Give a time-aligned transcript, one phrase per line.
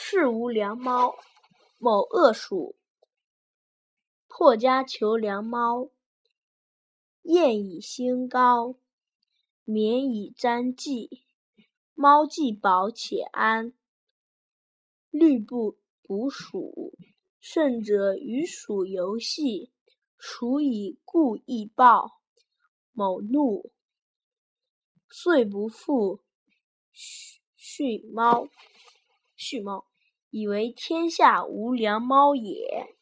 [0.00, 1.16] 世无良猫。
[1.76, 2.76] 某恶鼠
[4.28, 5.90] 破家求良猫，
[7.22, 8.76] 燕以兴高，
[9.64, 11.24] 眠以沾迹。
[11.94, 13.74] 猫既饱且安，
[15.10, 16.96] 虑不捕鼠。
[17.40, 19.72] 甚者与鼠游戏，
[20.16, 22.20] 鼠以故意暴。
[22.92, 23.72] 某怒，
[25.08, 26.20] 遂不复
[26.92, 28.48] 训猫
[29.38, 29.86] 蓄猫，
[30.28, 32.97] 以为天下无良猫也。